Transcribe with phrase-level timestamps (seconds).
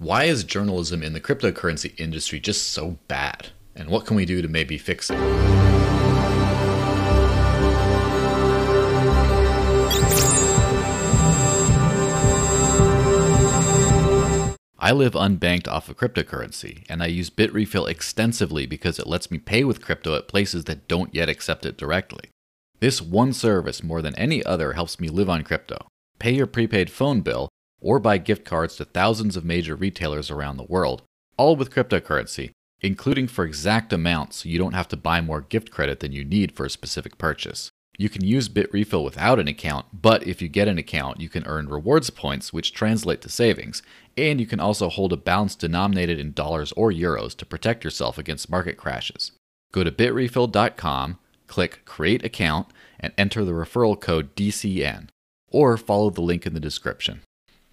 [0.00, 3.50] Why is journalism in the cryptocurrency industry just so bad?
[3.76, 5.18] And what can we do to maybe fix it?
[14.78, 19.36] I live unbanked off of cryptocurrency, and I use Bitrefill extensively because it lets me
[19.36, 22.30] pay with crypto at places that don't yet accept it directly.
[22.78, 25.88] This one service, more than any other, helps me live on crypto,
[26.18, 27.50] pay your prepaid phone bill,
[27.80, 31.02] or buy gift cards to thousands of major retailers around the world,
[31.36, 35.70] all with cryptocurrency, including for exact amounts so you don't have to buy more gift
[35.70, 37.70] credit than you need for a specific purchase.
[37.98, 41.46] You can use Bitrefill without an account, but if you get an account, you can
[41.46, 43.82] earn rewards points, which translate to savings,
[44.16, 48.16] and you can also hold a balance denominated in dollars or euros to protect yourself
[48.16, 49.32] against market crashes.
[49.72, 52.68] Go to bitrefill.com, click Create Account,
[52.98, 55.08] and enter the referral code DCN,
[55.48, 57.20] or follow the link in the description.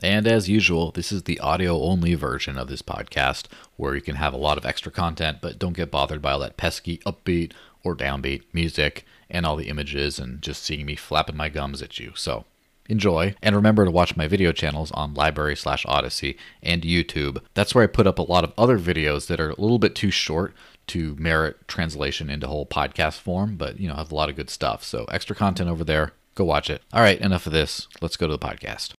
[0.01, 3.45] And as usual, this is the audio only version of this podcast
[3.77, 6.39] where you can have a lot of extra content, but don't get bothered by all
[6.39, 7.53] that pesky upbeat
[7.83, 11.99] or downbeat music and all the images and just seeing me flapping my gums at
[11.99, 12.11] you.
[12.15, 12.45] So
[12.87, 17.41] enjoy and remember to watch my video channels on LBRY slash Odysee and YouTube.
[17.55, 19.95] That's where I put up a lot of other videos that are a little bit
[19.95, 20.53] too short
[20.87, 24.51] to merit translation into whole podcast form, but you know, have a lot of good
[24.51, 24.83] stuff.
[24.83, 26.13] So extra content over there.
[26.35, 26.83] Go watch it.
[26.93, 27.87] All right, enough of this.
[27.99, 28.96] Let's go to the podcast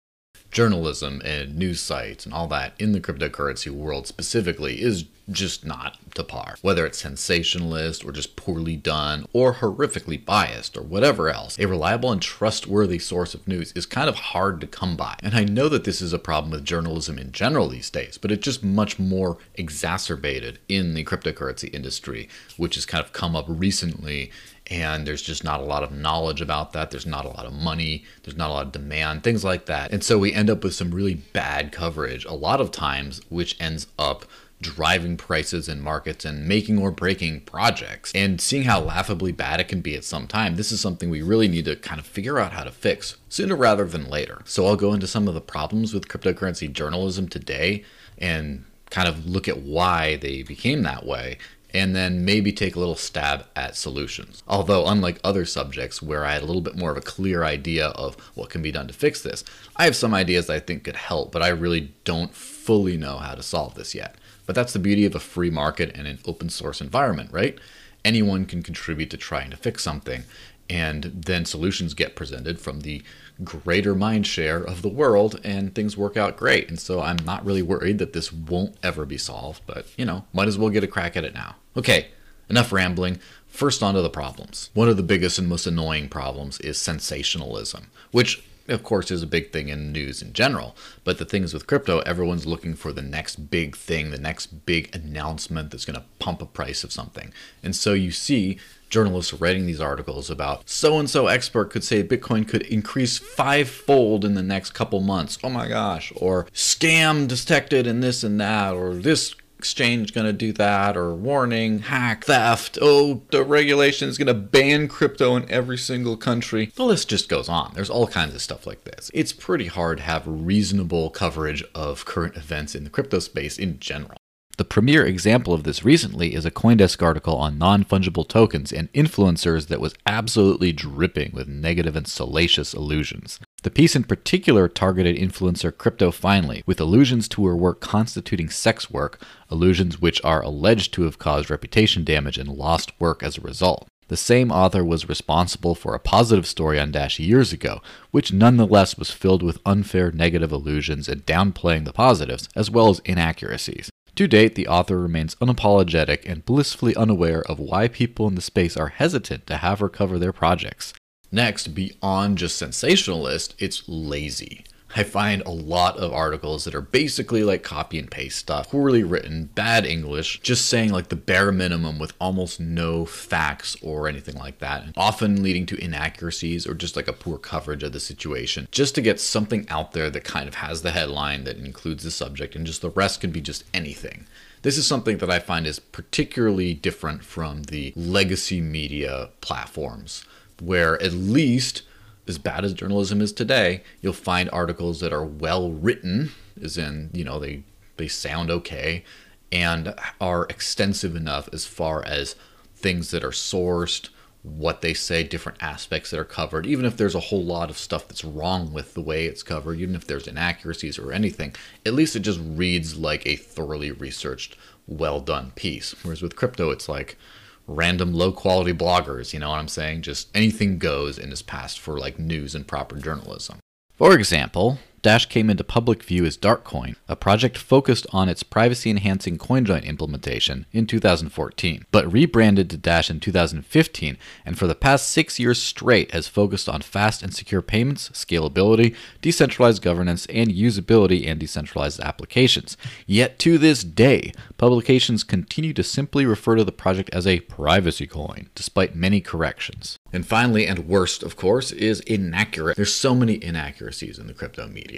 [0.58, 6.00] journalism and news sites and all that in the cryptocurrency world specifically is just not
[6.16, 6.56] to par.
[6.64, 12.12] Whether it's sensationalist or just poorly done or horrifically biased or whatever else, a reliable
[12.12, 15.16] and trustworthy source of news is kind of hard to come by.
[15.22, 18.32] And I know that this is a problem with journalism in general these days, but
[18.32, 23.46] it's just much more exacerbated in the cryptocurrency industry, which has kind of come up
[23.48, 24.32] recently
[24.70, 26.92] and there's just not a lot of knowledge about that.
[26.92, 29.92] There's not a lot of money, there's not a lot of demand, things like that.
[29.92, 33.56] And so we end up with some really bad coverage a lot of times, which
[33.60, 34.26] ends up
[34.60, 38.12] driving prices in markets and making or breaking projects.
[38.16, 41.22] And seeing how laughably bad it can be at some time, this is something we
[41.22, 44.42] really need to kind of figure out how to fix sooner rather than later.
[44.46, 47.84] So I'll go into some of the problems with cryptocurrency journalism today
[48.18, 51.38] and kind of look at why they became that way
[51.78, 54.44] and then maybe take a little stab at solutions.
[54.48, 57.88] Although, unlike other subjects where I had a little bit more of a clear idea
[57.88, 59.44] of what can be done to fix this,
[59.76, 63.36] I have some ideas I think could help, but I really don't fully know how
[63.36, 64.16] to solve this yet.
[64.46, 67.58] But that's the beauty of a free market and an open source environment, right?
[68.04, 70.24] Anyone can contribute to trying to fix something,
[70.70, 73.02] and then solutions get presented from the
[73.44, 76.68] greater mind share of the world and things work out great.
[76.70, 80.26] And so I'm not really worried that this won't ever be solved, but you know,
[80.34, 81.56] might as well get a crack at it now.
[81.76, 82.08] Okay,
[82.50, 83.20] enough rambling.
[83.48, 84.70] First, on to the problems.
[84.74, 89.28] One of the biggest and most annoying problems is sensationalism, which of course, is a
[89.28, 90.76] big thing in news in general.
[91.04, 94.66] But the thing is with crypto, everyone's looking for the next big thing, the next
[94.66, 97.32] big announcement that's going to pump a price of something.
[97.64, 98.60] And so you see
[98.90, 104.24] journalists writing these articles about so and so expert could say Bitcoin could increase fivefold
[104.24, 105.38] in the next couple months.
[105.44, 106.12] Oh my gosh.
[106.16, 111.16] Or scam detected in this and that, or this exchange going to do that or
[111.16, 112.78] warning hack theft.
[112.82, 116.72] Oh the regulation is going to ban crypto in every single country.
[116.76, 117.72] The list just goes on.
[117.74, 119.10] There's all kinds of stuff like this.
[119.14, 123.80] It's pretty hard to have reasonable coverage of current events in the crypto space in
[123.80, 124.18] general
[124.58, 128.92] the premier example of this recently is a Coindesk article on non fungible tokens and
[128.92, 133.40] influencers that was absolutely dripping with negative and salacious illusions.
[133.62, 138.90] The piece in particular targeted influencer Crypto Finally, with allusions to her work constituting sex
[138.90, 143.42] work, allusions which are alleged to have caused reputation damage and lost work as a
[143.42, 143.88] result.
[144.08, 148.98] The same author was responsible for a positive story on Dash years ago, which nonetheless
[148.98, 153.92] was filled with unfair negative allusions and downplaying the positives, as well as inaccuracies.
[154.18, 158.76] To date, the author remains unapologetic and blissfully unaware of why people in the space
[158.76, 160.96] are hesitant to have her cover their projects.
[161.32, 164.66] Next, beyond just sensationalist, it's lazy.
[164.98, 169.04] I find a lot of articles that are basically like copy and paste stuff, poorly
[169.04, 174.34] written, bad English, just saying like the bare minimum with almost no facts or anything
[174.34, 178.68] like that, often leading to inaccuracies or just like a poor coverage of the situation,
[178.72, 182.10] just to get something out there that kind of has the headline that includes the
[182.10, 184.26] subject, and just the rest can be just anything.
[184.64, 190.26] This is something that I find is particularly different from the legacy media platforms,
[190.60, 191.84] where at least
[192.28, 196.32] as bad as journalism is today, you'll find articles that are well written,
[196.62, 197.64] as in, you know, they
[197.98, 199.04] they sound okay
[199.52, 202.36] and are extensive enough as far as
[202.76, 204.10] things that are sourced,
[204.44, 207.78] what they say, different aspects that are covered, even if there's a whole lot of
[207.78, 211.94] stuff that's wrong with the way it's covered, even if there's inaccuracies or anything, at
[211.94, 215.96] least it just reads like a thoroughly researched, well done piece.
[216.04, 217.18] Whereas with crypto, it's like
[217.68, 220.02] random low quality bloggers, you know what I'm saying?
[220.02, 223.60] Just anything goes and is passed for like news and proper journalism.
[223.94, 228.90] For example, Dash came into public view as Darkcoin, a project focused on its privacy
[228.90, 235.08] enhancing CoinJoin implementation in 2014, but rebranded to Dash in 2015 and for the past
[235.08, 241.26] six years straight has focused on fast and secure payments, scalability, decentralized governance, and usability
[241.26, 242.76] and decentralized applications.
[243.06, 248.08] Yet to this day, publications continue to simply refer to the project as a privacy
[248.08, 249.98] coin, despite many corrections.
[250.12, 252.76] And finally, and worst, of course, is inaccurate.
[252.76, 254.97] There's so many inaccuracies in the crypto media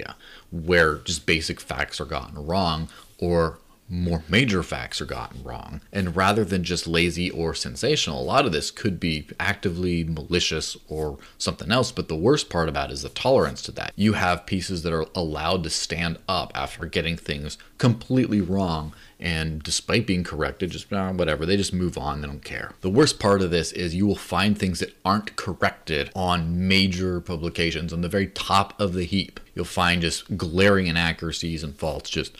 [0.50, 2.88] where just basic facts are gotten wrong
[3.18, 3.58] or
[3.90, 5.80] more major facts are gotten wrong.
[5.92, 10.76] And rather than just lazy or sensational, a lot of this could be actively malicious
[10.88, 11.90] or something else.
[11.90, 13.92] But the worst part about it is the tolerance to that.
[13.96, 18.94] You have pieces that are allowed to stand up after getting things completely wrong.
[19.18, 22.20] And despite being corrected, just uh, whatever, they just move on.
[22.20, 22.72] They don't care.
[22.80, 27.20] The worst part of this is you will find things that aren't corrected on major
[27.20, 29.40] publications on the very top of the heap.
[29.54, 32.36] You'll find just glaring inaccuracies and faults just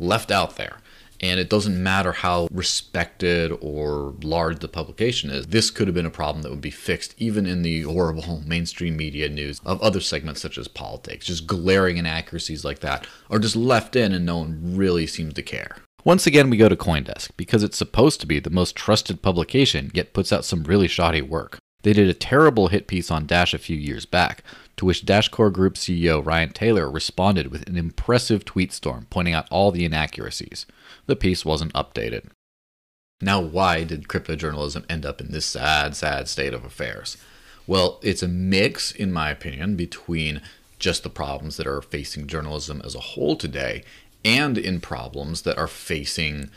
[0.00, 0.78] left out there.
[1.24, 6.04] And it doesn't matter how respected or large the publication is, this could have been
[6.04, 10.00] a problem that would be fixed even in the horrible mainstream media news of other
[10.00, 11.24] segments such as politics.
[11.24, 15.42] Just glaring inaccuracies like that are just left in and no one really seems to
[15.42, 15.78] care.
[16.04, 19.90] Once again, we go to Coindesk because it's supposed to be the most trusted publication,
[19.94, 21.56] yet puts out some really shoddy work.
[21.84, 24.44] They did a terrible hit piece on Dash a few years back,
[24.76, 29.34] to which Dash Core Group CEO Ryan Taylor responded with an impressive tweet storm pointing
[29.34, 30.66] out all the inaccuracies.
[31.06, 32.30] The piece wasn't updated.
[33.20, 37.16] Now, why did crypto journalism end up in this sad, sad state of affairs?
[37.66, 40.42] Well, it's a mix, in my opinion, between
[40.78, 43.84] just the problems that are facing journalism as a whole today
[44.24, 46.50] and in problems that are facing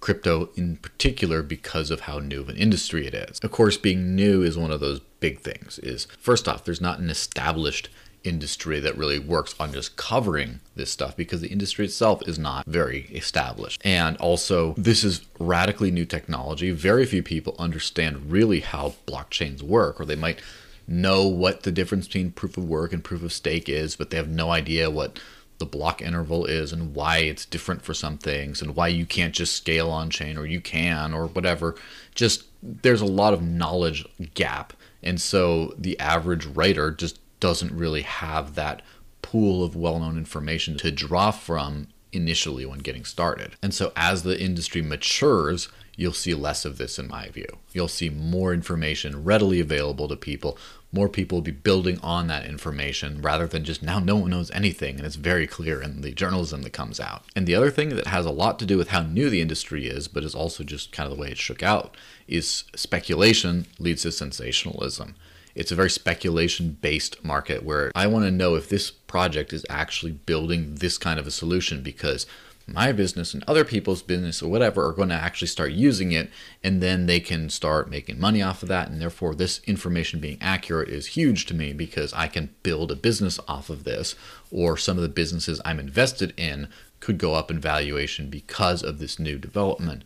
[0.00, 3.38] crypto in particular because of how new of an industry it is.
[3.42, 5.78] Of course, being new is one of those big things.
[5.80, 7.88] Is first off, there's not an established
[8.22, 12.66] industry that really works on just covering this stuff because the industry itself is not
[12.66, 13.80] very established.
[13.84, 16.70] And also, this is radically new technology.
[16.70, 20.40] Very few people understand really how blockchains work, or they might
[20.86, 24.16] know what the difference between proof of work and proof of stake is, but they
[24.16, 25.18] have no idea what
[25.60, 29.34] the block interval is and why it's different for some things and why you can't
[29.34, 31.76] just scale on chain or you can or whatever.
[32.14, 34.04] Just there's a lot of knowledge
[34.34, 34.72] gap.
[35.02, 38.82] And so the average writer just doesn't really have that
[39.22, 43.56] pool of well known information to draw from initially when getting started.
[43.62, 45.68] And so as the industry matures,
[46.00, 47.58] you'll see less of this in my view.
[47.74, 50.56] You'll see more information readily available to people.
[50.92, 54.50] More people will be building on that information rather than just now no one knows
[54.52, 57.24] anything and it's very clear in the journalism that comes out.
[57.36, 59.88] And the other thing that has a lot to do with how new the industry
[59.88, 64.02] is, but is also just kind of the way it shook out, is speculation leads
[64.02, 65.16] to sensationalism.
[65.54, 69.66] It's a very speculation based market where I want to know if this project is
[69.68, 72.26] actually building this kind of a solution because
[72.72, 76.30] my business and other people's business or whatever are going to actually start using it
[76.62, 80.38] and then they can start making money off of that and therefore this information being
[80.40, 84.14] accurate is huge to me because I can build a business off of this
[84.50, 86.68] or some of the businesses I'm invested in
[87.00, 90.04] could go up in valuation because of this new development.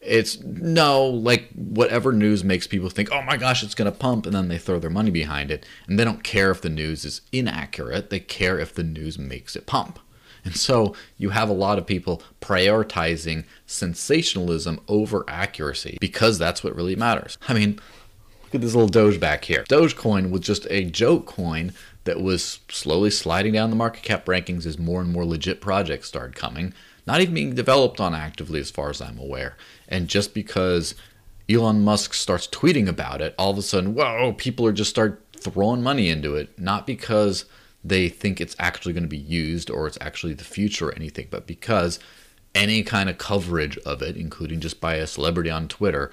[0.00, 4.26] It's no, like whatever news makes people think, oh my gosh, it's going to pump,
[4.26, 5.66] and then they throw their money behind it.
[5.88, 9.56] And they don't care if the news is inaccurate, they care if the news makes
[9.56, 9.98] it pump.
[10.46, 16.74] And so you have a lot of people prioritizing sensationalism over accuracy because that's what
[16.74, 17.36] really matters.
[17.48, 17.78] I mean,
[18.44, 19.64] look at this little Doge back here.
[19.64, 21.72] Dogecoin was just a joke coin
[22.04, 26.08] that was slowly sliding down the market cap rankings as more and more legit projects
[26.08, 26.72] started coming
[27.06, 29.56] not even being developed on actively as far as I'm aware.
[29.88, 30.94] And just because
[31.48, 35.22] Elon Musk starts tweeting about it, all of a sudden, whoa, people are just start
[35.38, 37.44] throwing money into it, not because
[37.88, 41.28] they think it's actually going to be used or it's actually the future or anything,
[41.30, 41.98] but because
[42.54, 46.10] any kind of coverage of it, including just by a celebrity on Twitter,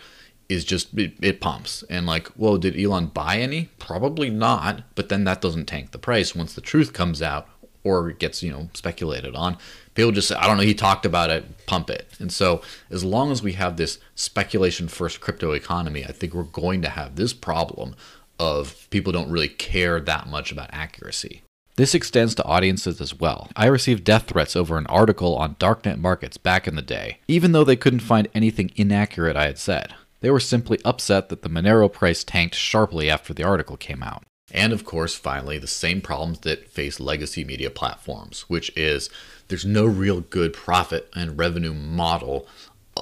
[0.50, 5.08] is just it, it, pumps and like well did elon buy any probably not but
[5.08, 7.48] then that doesn't tank the price once the truth comes out
[7.86, 9.58] or gets you know speculated on
[9.94, 12.08] people just say, I don't know, he talked about it, pump it.
[12.20, 16.44] And so, as long as we have this speculation first crypto economy, I think we're
[16.44, 17.96] going to have this problem
[18.40, 21.44] of people don't really care that much about accuracy.
[21.76, 23.50] This extends to audiences as well.
[23.56, 27.52] I received death threats over an article on darknet markets back in the day, even
[27.52, 29.96] though they couldn't find anything inaccurate I had said.
[30.22, 34.24] They were simply upset that the Monero price tanked sharply after the article came out.
[34.52, 39.10] And of course, finally, the same problems that face legacy media platforms, which is
[39.48, 42.48] there's no real good profit and revenue model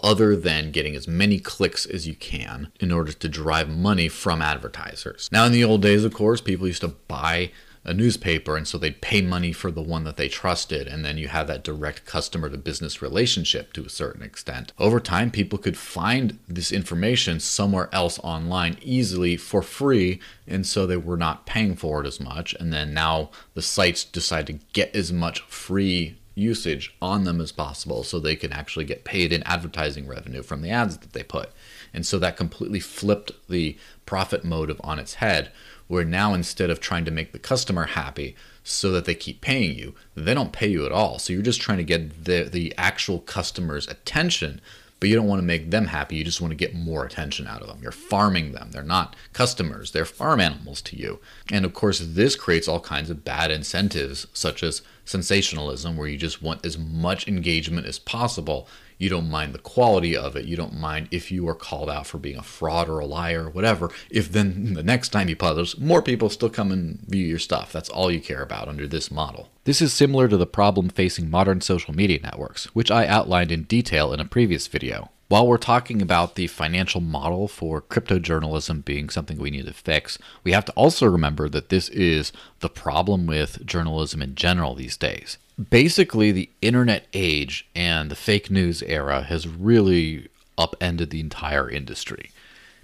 [0.01, 4.41] other than getting as many clicks as you can in order to drive money from
[4.41, 5.27] advertisers.
[5.29, 7.51] Now, in the old days, of course, people used to buy
[7.83, 11.17] a newspaper and so they'd pay money for the one that they trusted and then
[11.17, 15.57] you have that direct customer to business relationship to a certain extent over time people
[15.57, 21.45] could find this information somewhere else online easily for free and so they were not
[21.47, 25.41] paying for it as much and then now the sites decide to get as much
[25.41, 30.41] free usage on them as possible so they can actually get paid in advertising revenue
[30.41, 31.51] from the ads that they put.
[31.93, 35.51] And so that completely flipped the profit motive on its head,
[35.91, 38.33] where now instead of trying to make the customer happy
[38.63, 41.19] so that they keep paying you, they don't pay you at all.
[41.19, 44.61] So you're just trying to get the, the actual customer's attention
[45.01, 46.15] but you don't want to make them happy.
[46.15, 47.79] You just want to get more attention out of them.
[47.81, 48.69] You're farming them.
[48.69, 51.19] They're not customers, they're farm animals to you.
[51.51, 56.19] And of course, this creates all kinds of bad incentives, such as sensationalism, where you
[56.19, 58.67] just want as much engagement as possible.
[59.01, 60.45] You don't mind the quality of it.
[60.45, 63.45] You don't mind if you are called out for being a fraud or a liar
[63.45, 63.89] or whatever.
[64.11, 67.71] If then the next time you publish, more people still come and view your stuff.
[67.71, 69.49] That's all you care about under this model.
[69.63, 73.63] This is similar to the problem facing modern social media networks, which I outlined in
[73.63, 75.09] detail in a previous video.
[75.29, 79.73] While we're talking about the financial model for crypto journalism being something we need to
[79.73, 84.75] fix, we have to also remember that this is the problem with journalism in general
[84.75, 90.27] these days basically the internet age and the fake news era has really
[90.57, 92.31] upended the entire industry.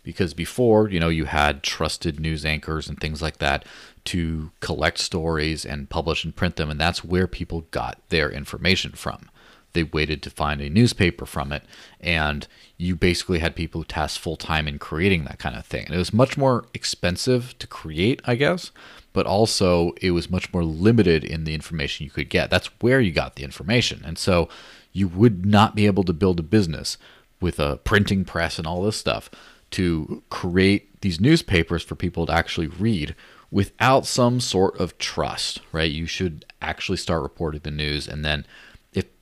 [0.03, 3.65] Because before you know you had trusted news anchors and things like that
[4.05, 8.93] to collect stories and publish and print them and that's where people got their information
[8.93, 9.29] from.
[9.73, 11.63] They waited to find a newspaper from it
[11.99, 15.85] and you basically had people who tasked full time in creating that kind of thing.
[15.85, 18.71] And it was much more expensive to create i guess
[19.17, 22.51] but also it was much more limited in the information you could get.
[22.51, 24.03] That's where you got the information.
[24.05, 24.47] And so
[24.93, 26.99] you would not be able to build a business
[27.41, 29.31] with a printing press and all this stuff
[29.71, 33.15] to create these newspapers for people to actually read
[33.49, 35.89] without some sort of trust, right?
[35.89, 38.45] You should actually start reporting the news and then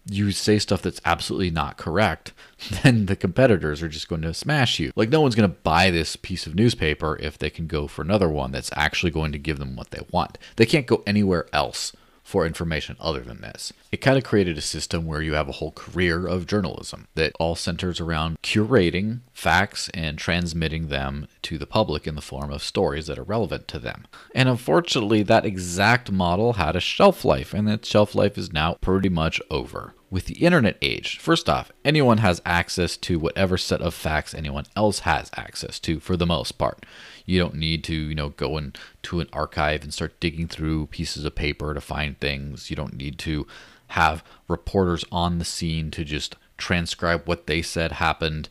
[0.07, 2.33] you say stuff that's absolutely not correct,
[2.83, 4.91] then the competitors are just going to smash you.
[4.95, 8.01] Like, no one's going to buy this piece of newspaper if they can go for
[8.01, 10.37] another one that's actually going to give them what they want.
[10.55, 11.93] They can't go anywhere else
[12.25, 13.71] for information other than this.
[13.91, 17.33] It kind of created a system where you have a whole career of journalism that
[17.39, 22.63] all centers around curating facts and transmitting them to the public in the form of
[22.63, 24.07] stories that are relevant to them.
[24.33, 28.73] And unfortunately, that exact model had a shelf life, and that shelf life is now
[28.81, 29.93] pretty much over.
[30.09, 34.65] With the internet age, first off, anyone has access to whatever set of facts anyone
[34.75, 36.85] else has access to for the most part.
[37.25, 41.25] You don't need to, you know, go into an archive and start digging through pieces
[41.25, 42.69] of paper to find things.
[42.69, 43.47] You don't need to
[43.89, 48.49] have reporters on the scene to just transcribe what they said happened.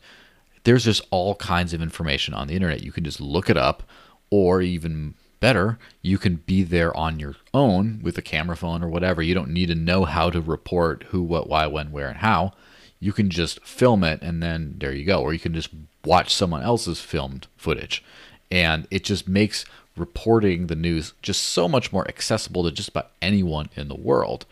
[0.63, 2.83] There's just all kinds of information on the internet.
[2.83, 3.83] You can just look it up,
[4.29, 8.89] or even better, you can be there on your own with a camera phone or
[8.89, 9.21] whatever.
[9.21, 12.53] You don't need to know how to report who, what, why, when, where, and how.
[12.99, 15.21] You can just film it and then there you go.
[15.21, 15.69] Or you can just
[16.03, 18.03] watch someone else's filmed footage
[18.51, 19.65] and it just makes
[19.97, 24.45] reporting the news just so much more accessible to just about anyone in the world.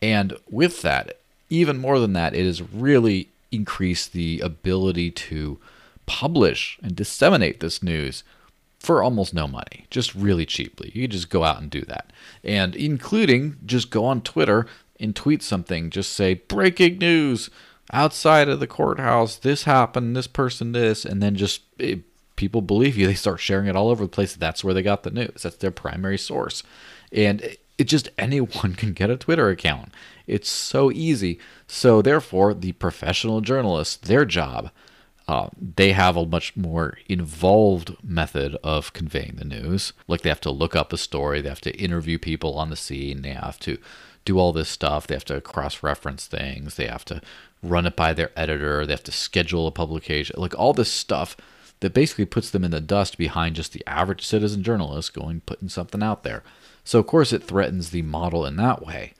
[0.00, 1.18] And with that,
[1.48, 5.58] even more than that, it has really increased the ability to
[6.06, 8.24] publish and disseminate this news
[8.78, 10.90] for almost no money, just really cheaply.
[10.92, 12.12] You just go out and do that.
[12.42, 14.66] And including just go on Twitter
[14.98, 17.48] and tweet something, just say breaking news
[17.92, 21.96] outside of the courthouse, this happened, this person this, and then just eh,
[22.42, 23.06] people believe you.
[23.06, 24.34] They start sharing it all over the place.
[24.34, 25.44] That's where they got the news.
[25.44, 26.64] That's their primary source.
[27.12, 27.40] And
[27.78, 29.94] it just anyone can get a Twitter account.
[30.26, 31.38] It's so easy.
[31.68, 34.72] So therefore, the professional journalists, their job,
[35.28, 39.92] uh, they have a much more involved method of conveying the news.
[40.08, 42.76] Like they have to look up a story, they have to interview people on the
[42.76, 43.78] scene, they have to
[44.24, 47.22] do all this stuff, they have to cross-reference things, they have to
[47.62, 51.36] run it by their editor, they have to schedule a publication, like all this stuff
[51.82, 55.68] that basically puts them in the dust behind just the average citizen journalist going putting
[55.68, 56.42] something out there.
[56.84, 59.14] So of course it threatens the model in that way,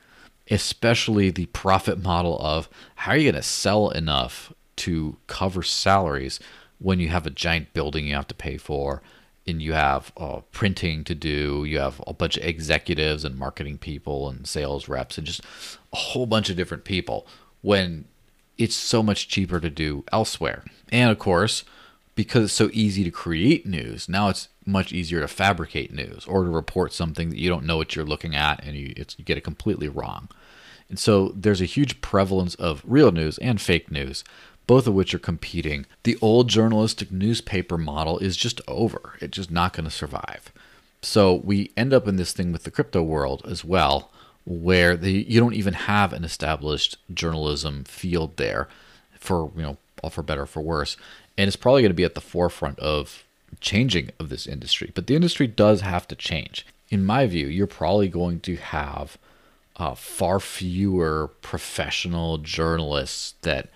[0.48, 6.38] especially the profit model of how are you going to sell enough to cover salaries
[6.78, 9.02] when you have a giant building you have to pay for
[9.44, 13.76] and you have uh, printing to do, you have a bunch of executives and marketing
[13.76, 15.42] people and sales reps and just
[15.92, 17.26] a whole bunch of different people
[17.60, 18.04] when
[18.56, 20.64] it's so much cheaper to do elsewhere.
[20.92, 21.64] And of course,
[22.14, 26.44] because it's so easy to create news, now it's much easier to fabricate news or
[26.44, 29.38] to report something that you don't know what you're looking at and you, you get
[29.38, 30.28] it completely wrong.
[30.88, 34.24] And so there's a huge prevalence of real news and fake news,
[34.66, 35.86] both of which are competing.
[36.02, 40.52] The old journalistic newspaper model is just over, it's just not going to survive.
[41.00, 44.10] So we end up in this thing with the crypto world as well,
[44.44, 48.68] where the, you don't even have an established journalism field there
[49.18, 49.78] for, you know,
[50.10, 50.96] for better or for worse
[51.36, 53.24] and it's probably going to be at the forefront of
[53.60, 54.90] changing of this industry.
[54.94, 56.66] But the industry does have to change.
[56.88, 59.18] In my view, you're probably going to have
[59.76, 63.68] uh, far fewer professional journalists that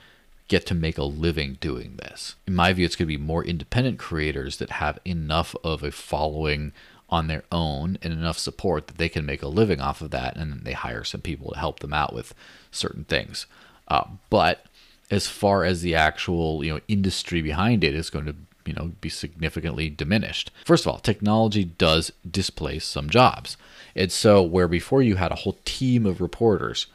[0.48, 2.36] get to make a living doing this.
[2.46, 5.90] In my view, it's going to be more independent creators that have enough of a
[5.90, 6.72] following
[7.08, 10.36] on their own and enough support that they can make a living off of that,
[10.36, 12.34] and then they hire some people to help them out with
[12.70, 13.46] certain things.
[13.88, 14.64] Uh, but
[15.10, 18.34] as far as the actual you know industry behind it is going to
[18.64, 20.50] you know be significantly diminished.
[20.64, 23.56] First of all, technology does displace some jobs.
[23.94, 26.86] And so where before you had a whole team of reporters,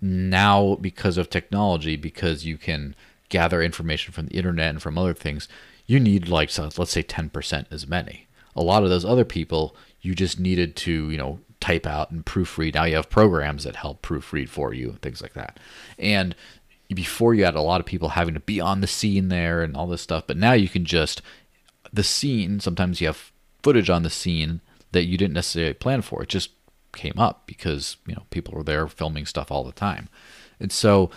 [0.00, 2.94] now because of technology, because you can
[3.28, 5.48] gather information from the internet and from other things,
[5.86, 8.26] you need like so let's say 10% as many.
[8.54, 12.24] A lot of those other people you just needed to, you know, type out and
[12.24, 12.74] proofread.
[12.74, 15.58] Now you have programs that help proofread for you, things like that.
[15.98, 16.36] And
[16.94, 19.76] before you had a lot of people having to be on the scene there and
[19.76, 21.22] all this stuff, but now you can just
[21.92, 22.60] the scene.
[22.60, 24.60] Sometimes you have footage on the scene
[24.92, 26.22] that you didn't necessarily plan for.
[26.22, 26.50] It just
[26.92, 30.08] came up because you know people were there filming stuff all the time,
[30.60, 31.10] and so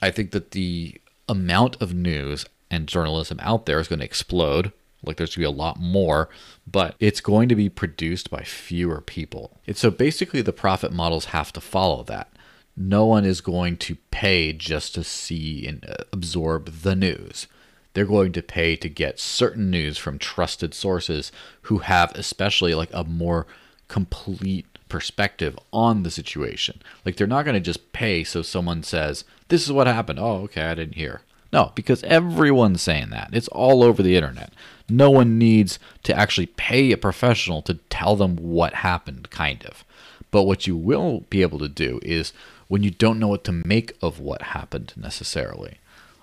[0.00, 4.72] I think that the amount of news and journalism out there is going to explode.
[5.04, 6.28] Like there's going to be a lot more,
[6.66, 9.56] but it's going to be produced by fewer people.
[9.66, 12.32] And so basically, the profit models have to follow that
[12.78, 17.46] no one is going to pay just to see and uh, absorb the news.
[17.92, 21.32] They're going to pay to get certain news from trusted sources
[21.62, 23.46] who have, especially, like a more
[23.88, 26.80] complete perspective on the situation.
[27.04, 30.20] Like, they're not going to just pay so someone says, This is what happened.
[30.20, 31.22] Oh, okay, I didn't hear.
[31.52, 33.30] No, because everyone's saying that.
[33.32, 34.52] It's all over the internet.
[34.88, 39.84] No one needs to actually pay a professional to tell them what happened, kind of.
[40.30, 42.32] But what you will be able to do is
[42.68, 45.78] when you don't know what to make of what happened necessarily,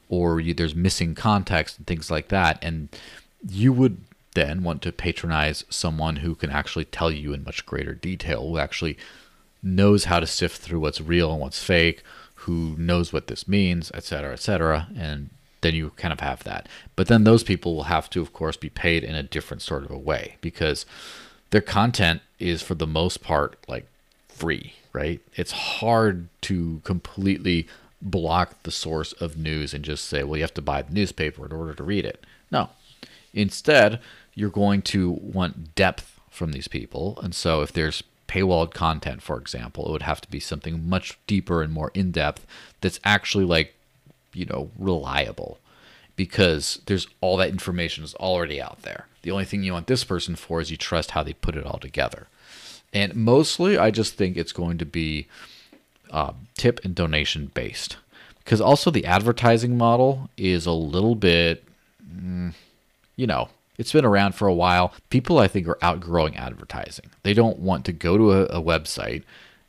[0.09, 2.59] or you, there's missing context and things like that.
[2.61, 2.89] And
[3.47, 3.97] you would
[4.35, 8.57] then want to patronize someone who can actually tell you in much greater detail, who
[8.57, 8.97] actually
[9.63, 12.03] knows how to sift through what's real and what's fake,
[12.35, 14.87] who knows what this means, et cetera, et cetera.
[14.95, 16.67] And then you kind of have that.
[16.95, 19.83] But then those people will have to, of course, be paid in a different sort
[19.83, 20.85] of a way because
[21.49, 23.87] their content is, for the most part, like
[24.35, 25.19] free right?
[25.35, 27.67] It's hard to completely
[28.01, 31.45] block the source of news and just say, well, you have to buy the newspaper
[31.45, 32.25] in order to read it.
[32.49, 32.69] No.
[33.33, 33.99] Instead,
[34.33, 37.19] you're going to want depth from these people.
[37.21, 41.19] And so if there's paywalled content, for example, it would have to be something much
[41.27, 42.47] deeper and more in depth
[42.79, 43.75] that's actually like,
[44.33, 45.59] you know, reliable
[46.15, 49.07] because there's all that information is already out there.
[49.23, 51.65] The only thing you want this person for is you trust how they put it
[51.65, 52.27] all together.
[52.93, 55.27] And mostly, I just think it's going to be
[56.11, 57.97] uh, tip and donation based.
[58.43, 61.63] Because also, the advertising model is a little bit,
[62.07, 62.53] mm,
[63.15, 64.93] you know, it's been around for a while.
[65.09, 67.09] People, I think, are outgrowing advertising.
[67.23, 69.23] They don't want to go to a, a website,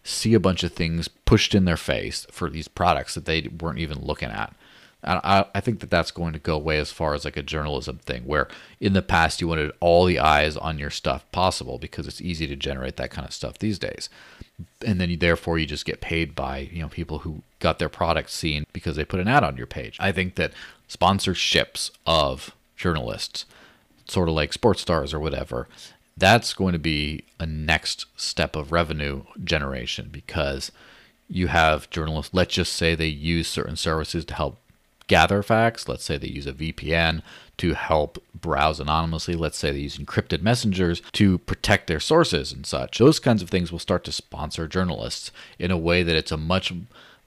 [0.05, 3.79] see a bunch of things pushed in their face for these products that they weren't
[3.79, 4.55] even looking at.
[5.05, 7.99] I, I think that that's going to go away as far as like a journalism
[7.99, 8.49] thing, where
[8.81, 12.47] in the past you wanted all the eyes on your stuff possible because it's easy
[12.47, 14.09] to generate that kind of stuff these days,
[14.85, 17.89] and then you, therefore you just get paid by you know people who got their
[17.89, 19.97] product seen because they put an ad on your page.
[20.01, 20.53] I think that
[20.89, 23.45] sponsorships of journalists,
[24.09, 25.69] sort of like sports stars or whatever,
[26.17, 30.73] that's going to be a next step of revenue generation because
[31.29, 32.35] you have journalists.
[32.35, 34.59] Let's just say they use certain services to help
[35.09, 35.89] gather facts.
[35.89, 37.23] Let's say they use a VPN
[37.59, 39.35] to help browse anonymously.
[39.35, 42.99] Let's say they use encrypted messengers to protect their sources and such.
[42.99, 46.37] Those kinds of things will start to sponsor journalists in a way that it's a
[46.37, 46.73] much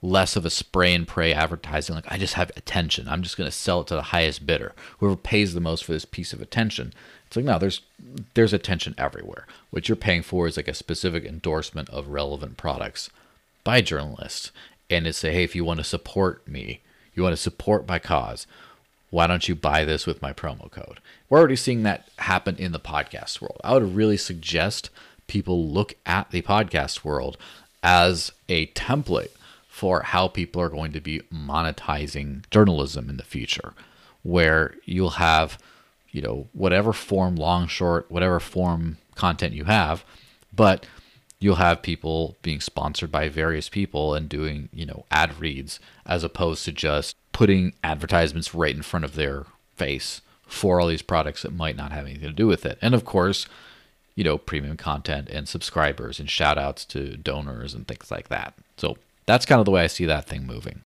[0.02, 1.94] less of a spray and pray advertising.
[1.94, 3.08] Like, I just have attention.
[3.08, 5.92] I'm just going to sell it to the highest bidder, whoever pays the most for
[5.92, 6.92] this piece of attention.
[7.26, 7.82] It's like, no, there's
[8.34, 9.46] there's attention everywhere.
[9.70, 13.10] What you're paying for is like a specific endorsement of relevant products
[13.62, 14.50] by journalists.
[14.88, 16.80] And it's say, hey, if you want to support me,
[17.20, 18.46] you want to support my cause.
[19.10, 21.00] Why don't you buy this with my promo code?
[21.28, 23.60] We're already seeing that happen in the podcast world.
[23.62, 24.90] I would really suggest
[25.26, 27.36] people look at the podcast world
[27.82, 29.30] as a template
[29.68, 33.74] for how people are going to be monetizing journalism in the future,
[34.22, 35.58] where you'll have
[36.12, 40.04] you know, whatever form, long, short, whatever form content you have,
[40.54, 40.86] but
[41.40, 46.22] you'll have people being sponsored by various people and doing, you know, ad reads as
[46.22, 51.42] opposed to just putting advertisements right in front of their face for all these products
[51.42, 52.78] that might not have anything to do with it.
[52.82, 53.46] And of course,
[54.14, 58.54] you know, premium content and subscribers and shout outs to donors and things like that.
[58.76, 60.82] So that's kind of the way I see that thing moving.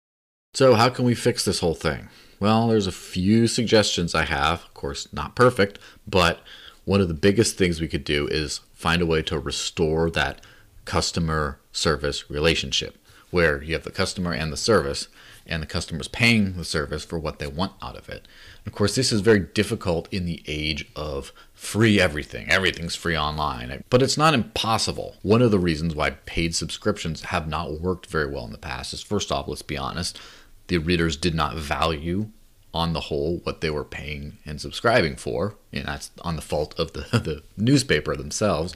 [0.53, 2.09] So, how can we fix this whole thing?
[2.39, 4.63] Well, there's a few suggestions I have.
[4.65, 6.41] Of course, not perfect, but
[6.85, 10.41] one of the biggest things we could do is find a way to restore that
[10.83, 12.97] customer service relationship
[13.31, 15.07] where you have the customer and the service,
[15.47, 18.27] and the customer's paying the service for what they want out of it.
[18.65, 22.49] Of course, this is very difficult in the age of free everything.
[22.49, 25.15] Everything's free online, but it's not impossible.
[25.21, 28.93] One of the reasons why paid subscriptions have not worked very well in the past
[28.93, 30.19] is first off, let's be honest,
[30.67, 32.29] the readers did not value
[32.73, 36.77] on the whole what they were paying and subscribing for and that's on the fault
[36.79, 38.73] of the, the newspaper themselves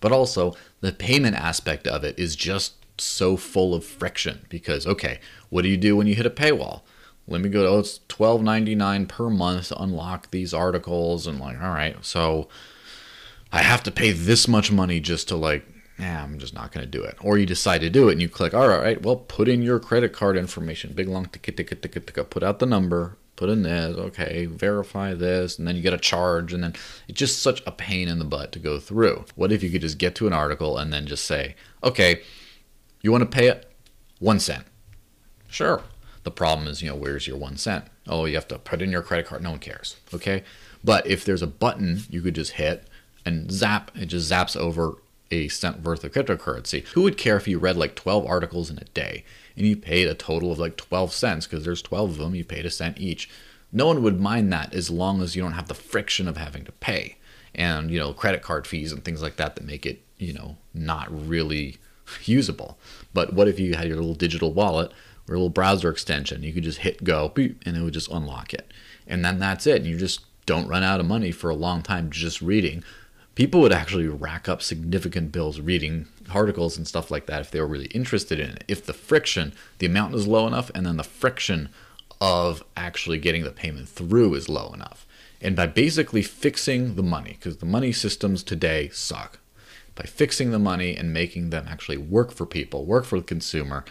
[0.00, 5.18] but also the payment aspect of it is just so full of friction because okay
[5.48, 6.82] what do you do when you hit a paywall
[7.26, 11.70] let me go oh it's 12.99 per month to unlock these articles and like all
[11.70, 12.48] right so
[13.52, 15.66] i have to pay this much money just to like
[16.00, 17.16] yeah, I'm just not going to do it.
[17.20, 19.78] Or you decide to do it and you click, all right, well, put in your
[19.78, 20.94] credit card information.
[20.94, 22.30] Big long ticket.
[22.30, 25.98] Put out the number, put in this, okay, verify this, and then you get a
[25.98, 26.52] charge.
[26.52, 26.74] And then
[27.08, 29.24] it's just such a pain in the butt to go through.
[29.34, 32.20] What if you could just get to an article and then just say, okay,
[33.00, 33.72] you want to pay it?
[34.18, 34.66] One cent.
[35.48, 35.82] Sure.
[36.24, 37.86] The problem is, you know, where's your one cent?
[38.06, 39.42] Oh, you have to put in your credit card.
[39.42, 39.96] No one cares.
[40.12, 40.44] Okay.
[40.84, 42.88] But if there's a button you could just hit
[43.24, 44.96] and zap, it just zaps over
[45.30, 46.86] a cent worth of cryptocurrency.
[46.88, 49.24] Who would care if you read like 12 articles in a day
[49.56, 52.44] and you paid a total of like 12 cents because there's 12 of them, you
[52.44, 53.30] paid a cent each?
[53.72, 56.64] No one would mind that as long as you don't have the friction of having
[56.64, 57.16] to pay
[57.54, 60.56] and, you know, credit card fees and things like that that make it, you know,
[60.74, 61.78] not really
[62.24, 62.78] usable.
[63.14, 64.92] But what if you had your little digital wallet
[65.28, 66.42] or a little browser extension?
[66.42, 68.72] You could just hit go and it would just unlock it.
[69.06, 69.82] And then that's it.
[69.82, 72.82] You just don't run out of money for a long time just reading
[73.34, 77.60] people would actually rack up significant bills reading articles and stuff like that if they
[77.60, 78.64] were really interested in it.
[78.68, 81.68] If the friction, the amount is low enough, and then the friction
[82.20, 85.06] of actually getting the payment through is low enough.
[85.40, 89.38] And by basically fixing the money, because the money systems today suck,
[89.94, 93.84] by fixing the money and making them actually work for people, work for the consumer,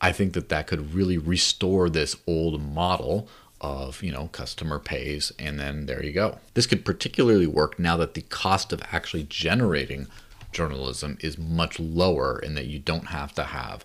[0.00, 3.28] I think that that could really restore this old model
[3.60, 6.38] of you know customer pays and then there you go.
[6.54, 10.06] This could particularly work now that the cost of actually generating
[10.52, 13.84] journalism is much lower in that you don't have to have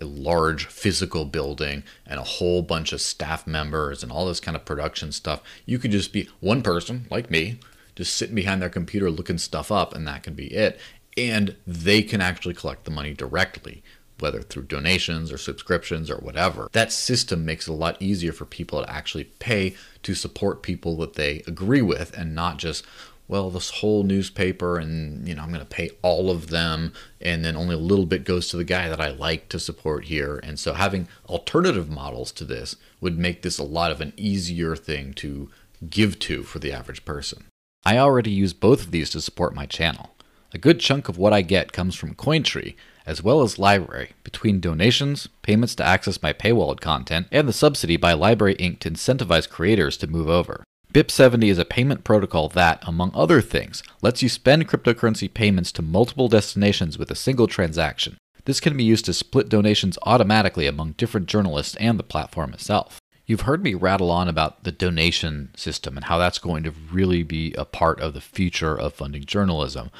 [0.00, 4.56] a large physical building and a whole bunch of staff members and all this kind
[4.56, 5.40] of production stuff.
[5.66, 7.58] You could just be one person like me
[7.96, 10.78] just sitting behind their computer looking stuff up and that can be it.
[11.16, 13.82] And they can actually collect the money directly
[14.24, 16.70] whether through donations or subscriptions or whatever.
[16.72, 20.96] That system makes it a lot easier for people to actually pay to support people
[20.96, 22.86] that they agree with and not just,
[23.28, 27.44] well, this whole newspaper and, you know, I'm going to pay all of them and
[27.44, 30.40] then only a little bit goes to the guy that I like to support here.
[30.42, 34.74] And so having alternative models to this would make this a lot of an easier
[34.74, 35.50] thing to
[35.90, 37.44] give to for the average person.
[37.84, 40.14] I already use both of these to support my channel.
[40.54, 42.74] A good chunk of what I get comes from Cointree,
[43.06, 47.96] as well as LBRY, between donations, payments to access my paywalled content, and the subsidy
[47.96, 48.78] by LBRY Inc.
[48.80, 50.64] to incentivize creators to move over.
[50.92, 55.82] BIP70 is a payment protocol that, among other things, lets you spend cryptocurrency payments to
[55.82, 58.16] multiple destinations with a single transaction.
[58.44, 63.00] This can be used to split donations automatically among different journalists and the platform itself.
[63.26, 67.22] You've heard me rattle on about the donation system and how that's going to really
[67.22, 69.90] be a part of the future of funding journalism.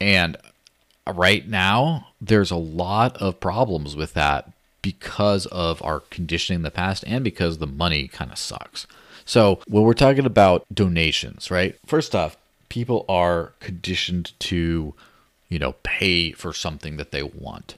[0.00, 0.36] And
[1.12, 4.50] right now there's a lot of problems with that
[4.82, 8.86] because of our conditioning in the past and because the money kind of sucks.
[9.24, 11.78] So, when we're talking about donations, right?
[11.86, 12.36] First off,
[12.68, 14.92] people are conditioned to,
[15.48, 17.76] you know, pay for something that they want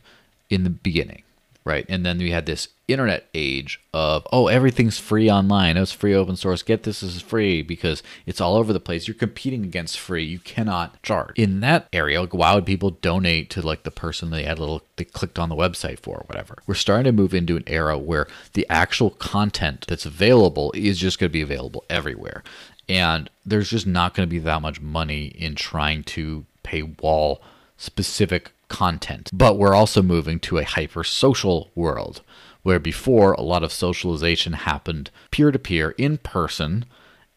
[0.51, 1.23] in the beginning
[1.67, 1.85] right?
[1.91, 5.77] And then we had this internet age of oh everything's free online.
[5.77, 6.62] It's free open source.
[6.62, 9.09] Get this is free because it's all over the place.
[9.09, 10.25] You're competing against free.
[10.25, 11.38] You cannot charge.
[11.38, 14.61] In that area like why would people donate to like the person they had a
[14.61, 16.59] little they clicked on the website for or whatever?
[16.66, 21.18] We're starting to move into an era where the actual content that's available is just
[21.18, 22.42] going to be available everywhere.
[22.88, 27.42] And there's just not going to be that much money in trying to pay wall
[27.77, 29.31] specific content.
[29.33, 32.22] But we're also moving to a hyper social world
[32.67, 36.85] where before a lot of socialization happened peer to peer in person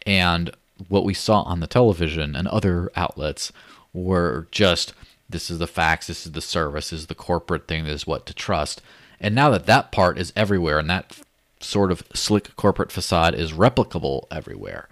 [0.04, 0.50] and
[0.88, 3.52] what we saw on the television and other outlets
[3.94, 4.92] were just
[5.30, 8.08] this is the facts, this is the service, this is the corporate thing, this is
[8.08, 8.82] what to trust.
[9.20, 11.20] And now that that part is everywhere and that
[11.60, 14.90] sort of slick corporate facade is replicable everywhere,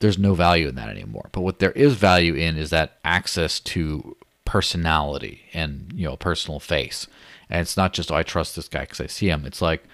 [0.00, 1.30] there's no value in that anymore.
[1.32, 6.58] But what there is value in is that access to personality and you know personal
[6.58, 7.06] face.
[7.50, 9.44] And it's not just oh, I trust this guy because I see him.
[9.44, 9.84] It's like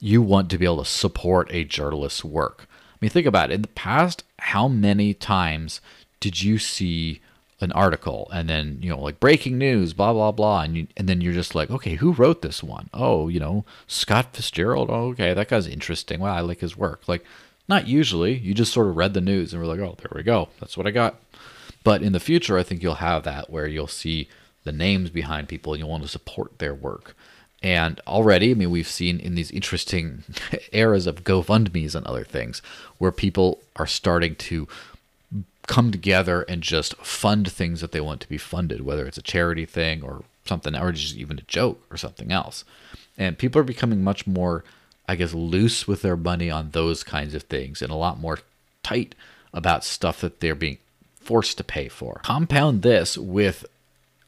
[0.00, 2.66] you want to be able to support a journalist's work.
[2.70, 3.54] I mean, think about it.
[3.54, 5.82] In the past, how many times
[6.20, 7.20] did you see
[7.60, 11.08] an article and then you know like breaking news blah blah blah and you, and
[11.08, 15.10] then you're just like okay who wrote this one oh you know Scott Fitzgerald oh,
[15.10, 17.24] okay that guy's interesting well I like his work like
[17.68, 20.24] not usually you just sort of read the news and we're like oh there we
[20.24, 21.20] go that's what I got
[21.84, 24.28] but in the future I think you'll have that where you'll see
[24.64, 27.14] the names behind people and you'll want to support their work
[27.62, 30.24] and already, I mean, we've seen in these interesting
[30.72, 32.60] eras of GoFundMe's and other things
[32.98, 34.66] where people are starting to
[35.68, 39.22] come together and just fund things that they want to be funded, whether it's a
[39.22, 42.64] charity thing or something, or just even a joke or something else.
[43.16, 44.64] And people are becoming much more,
[45.06, 48.40] I guess, loose with their money on those kinds of things and a lot more
[48.82, 49.14] tight
[49.54, 50.78] about stuff that they're being
[51.32, 52.20] forced to pay for.
[52.22, 53.64] Compound this with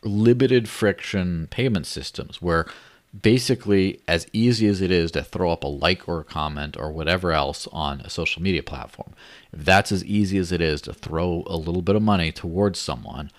[0.03, 2.65] limited friction payment systems where
[3.21, 6.91] basically as easy as it is to throw up a like or a comment or
[6.91, 9.13] whatever else on a social media platform
[9.53, 12.79] if that's as easy as it is to throw a little bit of money towards
[12.79, 13.31] someone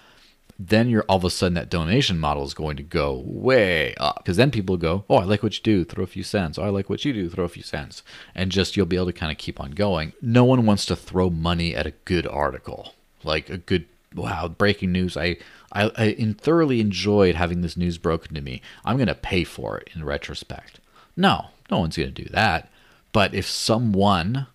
[0.60, 4.20] then you're all of a sudden that donation model is going to go way up.
[4.20, 6.58] Because then people go oh i like what you do throw a few cents.
[6.58, 8.04] Oh i like what you do throw a few cents.
[8.34, 10.14] And just you'll be able to kind of keep on going.
[10.22, 12.94] No one wants to throw money at a good article
[13.26, 13.86] like a good
[14.16, 15.36] wow breaking news i
[15.76, 18.62] I, I thoroughly enjoyed having this news broken to me.
[18.86, 20.80] I'm going to pay for it in retrospect.
[21.18, 22.70] No, no one's going to do that.
[23.12, 24.48] But if someone,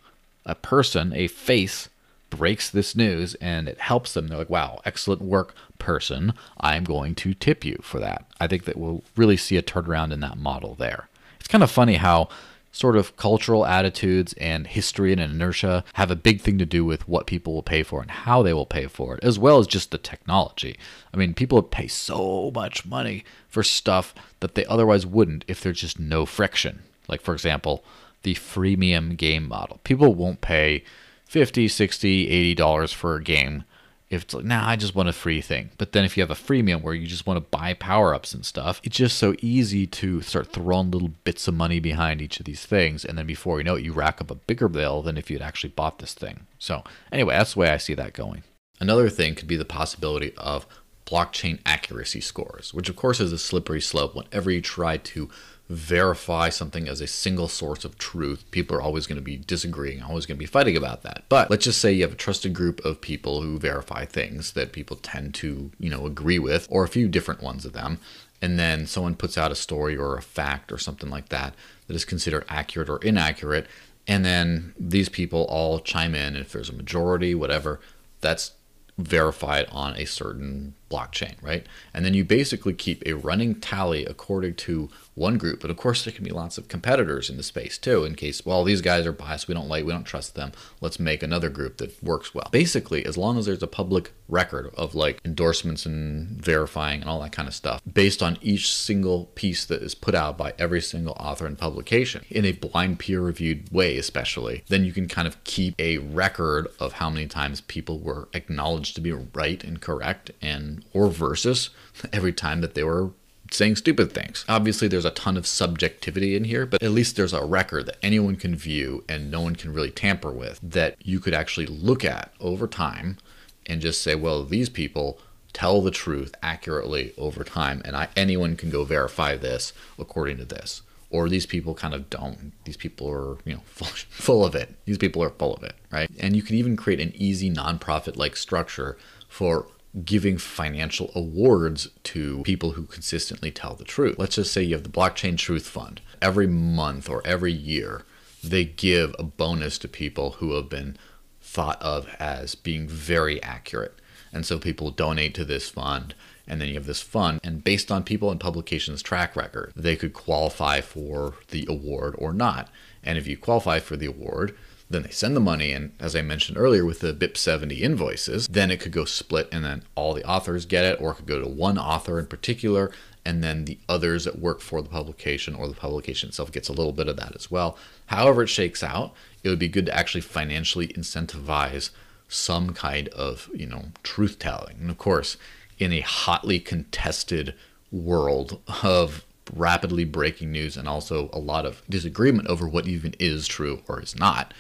[0.46, 1.90] a person, a face,
[2.30, 6.32] breaks this news and it helps them, they're like, wow, excellent work, person.
[6.58, 8.24] I'm going to tip you for that.
[8.40, 11.08] I think that we'll really see a turnaround in that model there.
[11.38, 12.28] It's kind of funny how
[12.72, 17.08] sort of cultural attitudes and history and inertia have a big thing to do with
[17.08, 19.66] what people will pay for and how they will pay for it, as well as
[19.66, 20.78] just the technology.
[21.12, 25.80] I mean, people pay so much money for stuff that they otherwise wouldn't if there's
[25.80, 26.82] just no friction.
[27.08, 27.84] Like, for example,
[28.22, 29.80] the freemium game model.
[29.82, 30.84] People won't pay
[31.24, 33.64] 50, 60, 80 dollars for a game
[34.10, 35.70] if it's like, nah, I just want a free thing.
[35.78, 38.34] But then if you have a freemium where you just want to buy power ups
[38.34, 42.40] and stuff, it's just so easy to start throwing little bits of money behind each
[42.40, 43.04] of these things.
[43.04, 45.40] And then before you know it, you rack up a bigger bill than if you'd
[45.40, 46.46] actually bought this thing.
[46.58, 48.42] So, anyway, that's the way I see that going.
[48.80, 50.66] Another thing could be the possibility of
[51.06, 55.28] blockchain accuracy scores, which of course is a slippery slope whenever you try to
[55.70, 60.02] verify something as a single source of truth, people are always going to be disagreeing,
[60.02, 61.22] always going to be fighting about that.
[61.28, 64.72] But let's just say you have a trusted group of people who verify things that
[64.72, 68.00] people tend to, you know, agree with, or a few different ones of them.
[68.42, 71.54] And then someone puts out a story or a fact or something like that
[71.86, 73.68] that is considered accurate or inaccurate.
[74.08, 76.34] And then these people all chime in.
[76.34, 77.78] If there's a majority, whatever,
[78.20, 78.52] that's
[78.98, 81.66] verified on a certain blockchain, right?
[81.94, 85.60] And then you basically keep a running tally according to one group.
[85.60, 88.44] But of course, there can be lots of competitors in the space too, in case,
[88.44, 90.52] well, these guys are biased, we don't like, we don't trust them.
[90.80, 92.48] Let's make another group that works well.
[92.50, 97.20] Basically, as long as there's a public record of like endorsements and verifying and all
[97.20, 100.80] that kind of stuff, based on each single piece that is put out by every
[100.80, 105.28] single author and publication in a blind peer reviewed way, especially, then you can kind
[105.28, 109.80] of keep a record of how many times people were acknowledged to be right and
[109.80, 111.70] correct and or versus
[112.12, 113.10] every time that they were
[113.52, 114.44] saying stupid things.
[114.48, 117.98] Obviously, there's a ton of subjectivity in here, but at least there's a record that
[118.02, 122.04] anyone can view and no one can really tamper with that you could actually look
[122.04, 123.18] at over time
[123.66, 125.18] and just say, well, these people
[125.52, 130.44] tell the truth accurately over time, and I, anyone can go verify this according to
[130.44, 130.82] this.
[131.12, 132.52] Or these people kind of don't.
[132.64, 134.76] These people are, you know, full, full of it.
[134.84, 136.08] These people are full of it, right?
[136.20, 138.96] And you can even create an easy nonprofit like structure
[139.28, 139.66] for
[140.04, 144.16] giving financial awards to people who consistently tell the truth.
[144.18, 146.00] Let's just say you have the Blockchain Truth Fund.
[146.22, 148.02] Every month or every year,
[148.42, 150.96] they give a bonus to people who have been
[151.42, 153.98] thought of as being very accurate.
[154.32, 156.14] And so people donate to this fund,
[156.46, 157.40] and then you have this fund.
[157.42, 162.32] And based on people and publications' track record, they could qualify for the award or
[162.32, 162.68] not.
[163.02, 164.56] And if you qualify for the award,
[164.90, 168.48] then they send the money and as I mentioned earlier with the BIP 70 invoices,
[168.48, 171.26] then it could go split and then all the authors get it, or it could
[171.26, 172.90] go to one author in particular,
[173.24, 176.72] and then the others that work for the publication or the publication itself gets a
[176.72, 177.78] little bit of that as well.
[178.06, 181.90] However, it shakes out, it would be good to actually financially incentivize
[182.28, 184.76] some kind of, you know, truth telling.
[184.80, 185.36] And of course,
[185.78, 187.54] in a hotly contested
[187.92, 189.24] world of
[189.54, 194.00] rapidly breaking news and also a lot of disagreement over what even is true or
[194.00, 194.54] is not,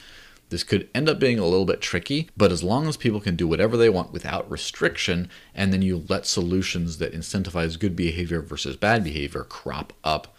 [0.50, 3.36] this could end up being a little bit tricky, but as long as people can
[3.36, 8.42] do whatever they want without restriction, and then you let solutions that incentivize good behavior
[8.42, 10.36] versus bad behavior crop up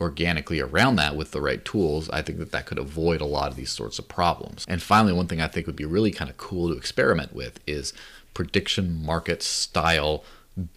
[0.00, 3.50] organically around that with the right tools, I think that that could avoid a lot
[3.50, 4.64] of these sorts of problems.
[4.68, 7.60] And finally, one thing I think would be really kind of cool to experiment with
[7.66, 7.92] is
[8.34, 10.24] prediction market style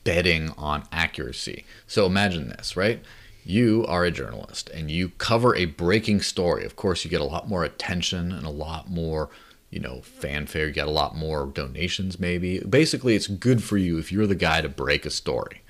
[0.03, 1.65] betting on accuracy.
[1.87, 3.03] So imagine this, right?
[3.47, 6.65] You are a journalist and you cover a breaking story.
[6.65, 9.29] Of course, you get a lot more attention and a lot more,
[9.69, 10.67] you know, fanfare.
[10.67, 12.59] You get a lot more donations, maybe.
[12.59, 15.61] Basically, it's good for you if you're the guy to break a story.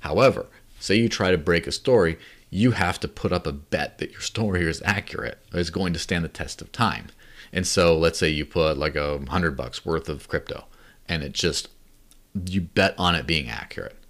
[0.00, 0.46] However,
[0.80, 2.18] say you try to break a story,
[2.50, 6.00] you have to put up a bet that your story is accurate, is going to
[6.00, 7.06] stand the test of time.
[7.52, 10.64] And so, let's say you put like a hundred bucks worth of crypto,
[11.08, 11.68] and it just
[12.46, 14.01] you bet on it being accurate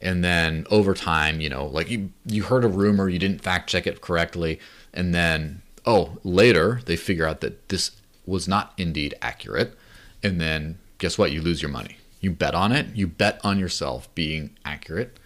[0.00, 3.68] and then over time you know like you you heard a rumor you didn't fact
[3.68, 4.60] check it correctly
[4.94, 7.92] and then oh later they figure out that this
[8.28, 9.74] was not indeed accurate.
[10.22, 11.32] And then guess what?
[11.32, 11.96] You lose your money.
[12.20, 12.94] You bet on it.
[12.94, 15.18] You bet on yourself being accurate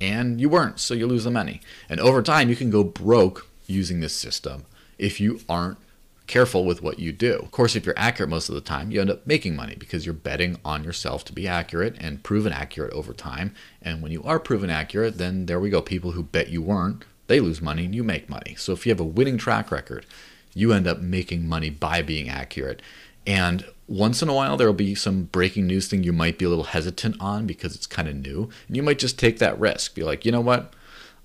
[0.00, 1.60] and you weren't so you lose the money.
[1.88, 4.66] And over time you can go broke using this system
[4.98, 5.78] if you aren't
[6.30, 7.34] careful with what you do.
[7.34, 10.06] Of course, if you're accurate most of the time, you end up making money because
[10.06, 13.52] you're betting on yourself to be accurate and proven accurate over time.
[13.82, 15.82] And when you are proven accurate, then there we go.
[15.82, 18.54] People who bet you weren't, they lose money and you make money.
[18.56, 20.06] So if you have a winning track record,
[20.54, 22.80] you end up making money by being accurate.
[23.26, 26.44] And once in a while, there will be some breaking news thing you might be
[26.44, 28.48] a little hesitant on because it's kind of new.
[28.68, 29.96] And you might just take that risk.
[29.96, 30.74] Be like, you know what?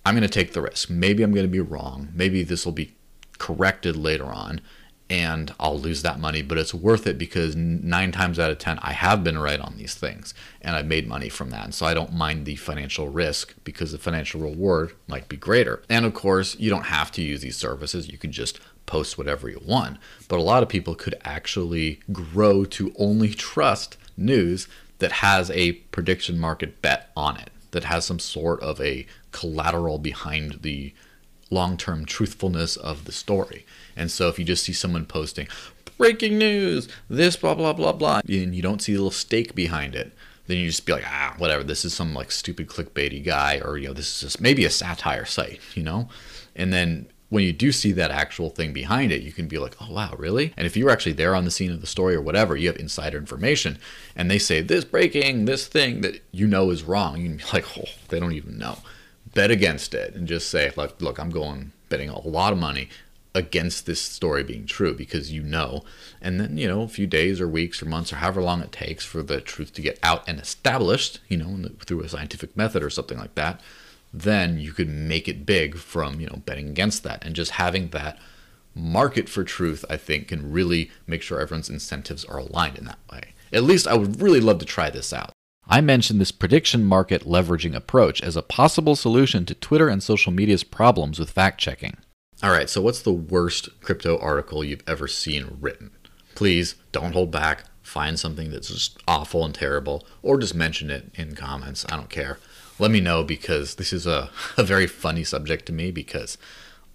[0.03, 0.89] I'm going to take the risk.
[0.89, 2.09] Maybe I'm going to be wrong.
[2.11, 2.95] Maybe this will be
[3.37, 4.61] corrected later on
[5.09, 8.79] and I'll lose that money, but it's worth it because nine times out of 10,
[8.81, 11.65] I have been right on these things and I've made money from that.
[11.65, 15.83] And so I don't mind the financial risk because the financial reward might be greater.
[15.89, 18.11] And of course, you don't have to use these services.
[18.11, 19.97] You can just post whatever you want.
[20.27, 24.67] But a lot of people could actually grow to only trust news
[24.99, 29.99] that has a prediction market bet on it, that has some sort of a collateral
[29.99, 30.93] behind the
[31.51, 33.65] long term truthfulness of the story.
[33.95, 35.47] And so if you just see someone posting,
[35.97, 39.95] breaking news, this, blah, blah, blah, blah, and you don't see a little stake behind
[39.95, 40.13] it,
[40.47, 43.77] then you just be like, ah, whatever, this is some like stupid clickbaity guy, or,
[43.77, 46.07] you know, this is just maybe a satire site, you know?
[46.55, 49.75] And then when you do see that actual thing behind it, you can be like,
[49.81, 50.53] oh, wow, really?
[50.55, 52.67] And if you were actually there on the scene of the story or whatever, you
[52.67, 53.79] have insider information,
[54.15, 57.43] and they say this breaking, this thing that you know is wrong, you can be
[57.51, 58.77] like, oh, they don't even know.
[59.33, 62.89] Bet against it and just say, look I'm going betting a lot of money
[63.35, 65.83] against this story being true because you know.
[66.21, 68.71] And then, you know, a few days or weeks or months or however long it
[68.71, 72.81] takes for the truth to get out and established, you know, through a scientific method
[72.81, 73.59] or something like that,
[74.13, 77.23] then you could make it big from, you know, betting against that.
[77.23, 78.17] And just having that
[78.73, 82.99] market for truth, I think, can really make sure everyone's incentives are aligned in that
[83.11, 83.33] way.
[83.51, 85.31] At least I would really love to try this out.
[85.67, 90.31] I mentioned this prediction market leveraging approach as a possible solution to Twitter and social
[90.31, 91.97] media's problems with fact checking.
[92.45, 95.89] All right, so what's the worst crypto article you've ever seen written?
[96.35, 97.63] Please don't hold back.
[97.81, 101.87] Find something that's just awful and terrible, or just mention it in comments.
[101.89, 102.37] I don't care.
[102.77, 106.37] Let me know because this is a, a very funny subject to me because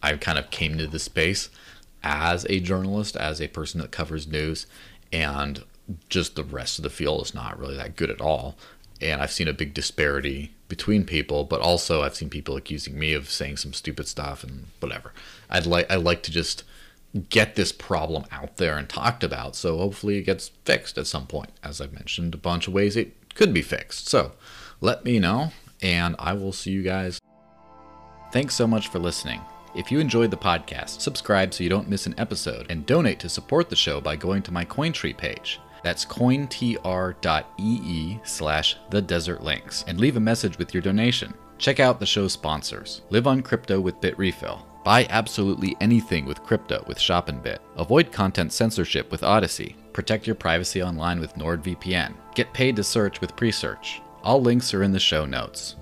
[0.01, 1.51] I kind of came to this space
[2.05, 4.69] as a journalist, as a person that covers news,
[5.13, 5.65] and
[6.09, 8.57] just the rest of the field is not really that good at all
[9.01, 13.13] and I've seen a big disparity between people, but also I've seen people accusing me
[13.13, 15.13] of saying some stupid stuff and whatever.
[15.51, 16.65] I'd like I like to just
[17.29, 21.27] get this problem out there and talked about, so hopefully it gets fixed at some
[21.27, 21.51] point.
[21.63, 24.09] As I've mentioned, a bunch of ways it could be fixed.
[24.09, 24.33] So
[24.81, 25.53] let me know,
[25.83, 27.21] and I will see you guys.
[28.33, 29.41] Thanks so much for listening.
[29.75, 33.29] If you enjoyed the podcast, subscribe so you don't miss an episode, and donate to
[33.29, 35.61] support the show by going to my Cointree page.
[35.83, 36.71] That's cointr.ee
[38.25, 41.35] slash the desert links and leave a message with your donation.
[41.59, 43.03] Check out the show's sponsors.
[43.11, 44.63] Live on crypto with BitRefill.
[44.83, 47.59] Buy absolutely anything with crypto with ShopInBit.
[47.77, 49.77] Avoid content censorship with Odysee.
[49.93, 52.15] Protect your privacy online with NordVPN.
[52.35, 54.01] Get paid to search with Presearch.
[54.23, 55.77] All links are in the show notes.